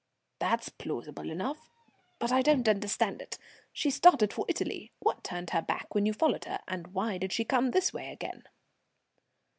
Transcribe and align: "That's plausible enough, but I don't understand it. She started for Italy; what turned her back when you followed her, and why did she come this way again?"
"That's 0.39 0.69
plausible 0.69 1.29
enough, 1.29 1.69
but 2.17 2.31
I 2.31 2.41
don't 2.41 2.67
understand 2.67 3.21
it. 3.21 3.37
She 3.71 3.91
started 3.91 4.33
for 4.33 4.45
Italy; 4.47 4.91
what 4.97 5.23
turned 5.23 5.51
her 5.51 5.61
back 5.61 5.93
when 5.93 6.07
you 6.07 6.13
followed 6.13 6.45
her, 6.45 6.57
and 6.67 6.87
why 6.87 7.19
did 7.19 7.31
she 7.31 7.45
come 7.45 7.69
this 7.69 7.93
way 7.93 8.11
again?" 8.11 8.41